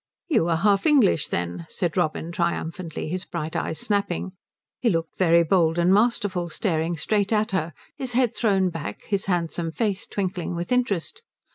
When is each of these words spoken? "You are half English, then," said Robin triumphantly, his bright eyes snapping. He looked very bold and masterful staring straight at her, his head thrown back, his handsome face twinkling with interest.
"You 0.29 0.47
are 0.47 0.57
half 0.57 0.87
English, 0.87 1.27
then," 1.27 1.67
said 1.69 1.95
Robin 1.95 2.31
triumphantly, 2.31 3.07
his 3.07 3.23
bright 3.23 3.55
eyes 3.55 3.77
snapping. 3.79 4.31
He 4.79 4.89
looked 4.89 5.19
very 5.19 5.43
bold 5.43 5.77
and 5.77 5.93
masterful 5.93 6.49
staring 6.49 6.97
straight 6.97 7.31
at 7.31 7.51
her, 7.51 7.71
his 7.95 8.13
head 8.13 8.35
thrown 8.35 8.69
back, 8.71 9.03
his 9.03 9.25
handsome 9.27 9.71
face 9.71 10.07
twinkling 10.07 10.55
with 10.55 10.71
interest. 10.71 11.21